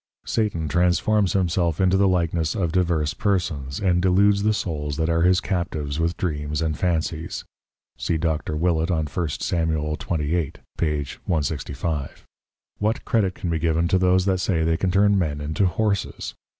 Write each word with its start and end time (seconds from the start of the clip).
_Satan 0.27 0.67
transforms 0.67 1.33
himself 1.33 1.79
into 1.79 1.95
the 1.95 2.07
likeness 2.07 2.55
of 2.55 2.71
divers 2.71 3.13
Persons, 3.13 3.79
and 3.79 4.01
deludes 4.01 4.41
the 4.41 4.51
Souls 4.51 4.97
that 4.97 5.11
are 5.11 5.21
his 5.21 5.39
Captives 5.39 5.99
with 5.99 6.17
Dreams 6.17 6.59
and 6.63 6.75
Fancies; 6.75 7.45
see 7.99 8.17
Dr. 8.17 8.55
Willet 8.57 8.89
on 8.89 9.05
1 9.05 9.29
Sam. 9.29 9.95
28. 9.95 10.57
p. 10.79 10.91
165. 11.27 12.25
What 12.79 13.05
Credit 13.05 13.35
can 13.35 13.51
be 13.51 13.59
given 13.59 13.87
to 13.89 13.99
those 13.99 14.25
that 14.25 14.39
say 14.39 14.63
they 14.63 14.75
can 14.75 14.89
turn 14.89 15.19
Men 15.19 15.39
into 15.39 15.67
Horses? 15.67 16.33